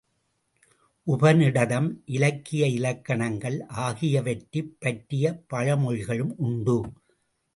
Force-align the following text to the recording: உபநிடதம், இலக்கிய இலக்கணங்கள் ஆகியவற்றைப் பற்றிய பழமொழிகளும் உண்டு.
உபநிடதம், 1.07 1.89
இலக்கிய 2.05 2.67
இலக்கணங்கள் 2.67 3.65
ஆகியவற்றைப் 3.67 4.75
பற்றிய 4.79 5.43
பழமொழிகளும் 5.53 6.33
உண்டு. 6.37 6.77